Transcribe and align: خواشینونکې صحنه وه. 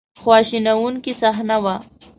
خواشینونکې 0.21 1.11
صحنه 1.21 1.57
وه. 1.63 1.75